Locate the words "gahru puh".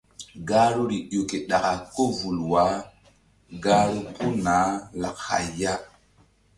3.63-4.35